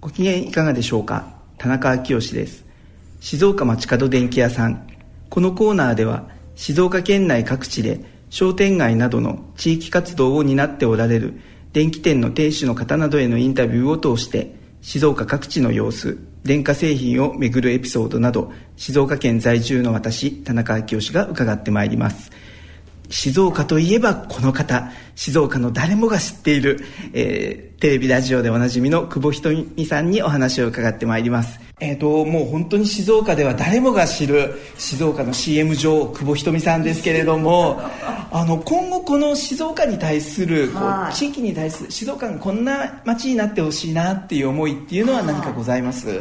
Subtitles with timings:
[0.00, 1.26] ご機嫌いかがでしょうか？
[1.58, 2.64] 田中昭義です。
[3.20, 4.86] 静岡町角電気屋さん。
[5.28, 11.40] このコーナーでは静岡県内各地で商店街などの地域活動を担っておられる
[11.72, 22.30] 電気店の店主の方などへのインタビューを通して静岡各地の様子電化製品をめぐるエピソードなど静岡県在住の私田中昭義が伺ってまいります。
[23.10, 26.80] 静岡といえばこの方静岡の誰もが知っている、
[27.12, 31.58] えー、テレビラジオでおなじみの久保ひとみさんにお話を伺ってまいります。
[31.80, 37.80] えーと、もう本当に静岡では誰もが知る静岡の CM 女王久保ひとみさんですけれども
[38.32, 46.18] あの今後この静岡に対するこう地域に対する静岡がこんな街になってほしいなっていう思いっていうのは何かございます？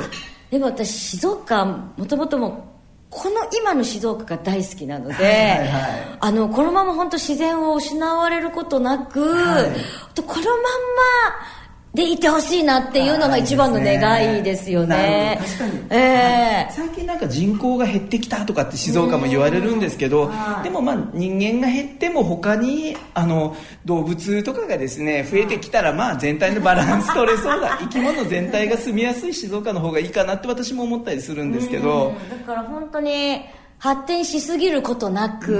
[0.52, 2.77] でも私静岡もともとも
[3.10, 9.72] この今の静岡が大好きなので、はいはいはい、あのこのまま本当自然を失われることなく、はい、
[10.16, 11.57] このまんま
[11.98, 15.40] でいてほしいなっていうのが一番の願いですよね。
[15.42, 20.32] 確かに、えー、最近なんか人口が減ってきたとかって静岡も言われるんですけど、
[20.62, 32.14] でもまあ人間が減っても他にあの動物とかがですね増えてきたらまあ全体のバランス取れそうだ生き物全体が住みやすい静岡の方がいいかなって私も思ったりするんですけど。
[32.30, 33.42] だから本当に
[33.80, 35.56] 発展しすぎることなく、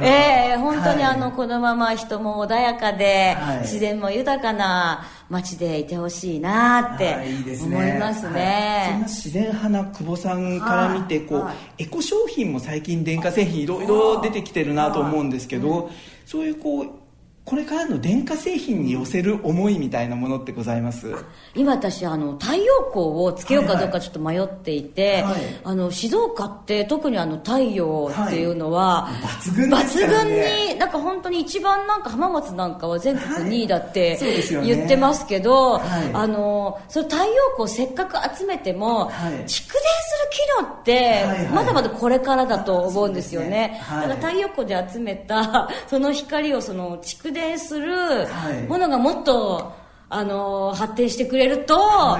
[0.00, 7.14] えー、本当にあの、はい、このまま人も穏やかで、はい、自然も豊かな街でいてほしいなって
[7.62, 15.90] 思いますね、そんな自然派な久保さんから見てこう、エコ商品も最近電化製品いろいろ出てきてるなと思うんですけど、
[16.24, 17.01] そういうこう
[17.44, 21.12] これからの電化製品に寄せる思いみたいなものってございます？
[21.56, 25.32] 今私あの太陽光をつけようかどうかちょっと迷っていて、はい。
[25.32, 29.14] はい、あの静岡って特にあの太陽っていうのは、はい、
[29.50, 34.18] 抜群、ね、抜群になんか本当に一番なんか浜松なんかは全国2位だって
[34.64, 48.26] 言ってますけど、あのその太陽光をせっかく集めても、蓄電する機能ってまだまだこれからだと思うんですよね、だから太陽光で集めた その光をその蓄電する
[48.68, 49.72] ものがもっと、
[50.08, 52.18] あの発展してくれると、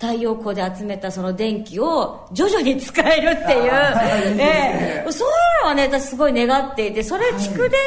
[0.00, 3.70] 太陽光で集めたその電気を徐々に使えるっていう、
[4.40, 7.78] えー、そういうのはね私すごい願っていてそれ蓄電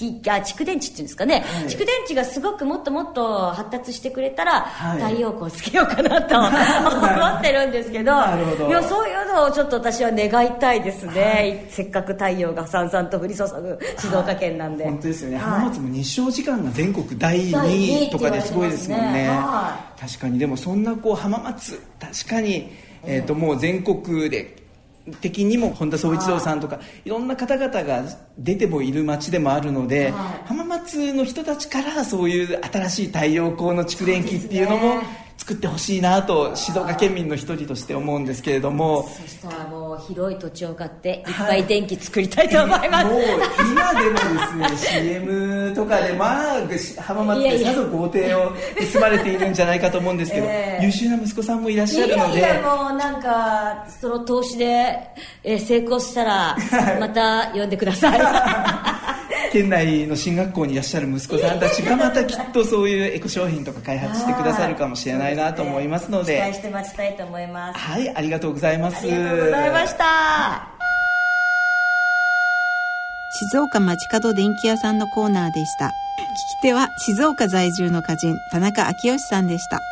[0.00, 6.48] あ蓄電池っていうんですかね、はい、蓄電池がすごくもっともっと発達してくれたら、はい、太陽光つけようかなと 思
[7.38, 19.40] ってるんですけどいやそういうのをちょっと私は願いたいですね、はい、せっかく太陽がさんさんと降り注ぐ静岡県なんで、本当ですよね、浜松も日照時間が全国第2位とかですごいですもんね、ね、
[20.00, 20.38] 確かに。
[20.38, 22.72] でもそんなこう浜松確かに、
[23.04, 24.61] えーともう全国で
[25.20, 27.08] 的にも本田宗一郎さんとかい。
[27.08, 28.04] ろんな方々が
[28.38, 30.12] 出てもいる街でもあるので、
[30.46, 35.02] 浜松の人たちからそういう新しい太陽光の蓄電機っていうのも
[35.42, 39.08] 作ってほしいなと静岡県民の一人として思うんですけれども。
[39.08, 43.22] そしたらもう広い土地を買っていっぱい電気作りたいと思います、はい、もう
[43.72, 46.60] 今でもですね CM とかでまあ
[47.00, 52.38] 浜松でさぞ豪邸を住まれているんじゃないかと思うんですけど、 えー、優秀な息子さんもいらっしゃるので。
[52.38, 54.96] いやいやもうなんかその投資で、
[55.42, 56.56] えー、成功したら
[57.00, 58.91] また呼んでください
[59.52, 67.78] 県内の進学校にいらっしゃる息子さんたちがまたきっとそういうエコ商品とか開発してくださるかもしれないなと思いますので、期待して待ちたいと思います。
[67.78, 68.98] はいありがとうございます。
[68.98, 70.68] ありがとうございました。
[73.50, 75.92] 静岡町角電気屋さんのコーナーでした。
[76.32, 79.82] 聞き手は静岡在住の歌人田中昭義さんでした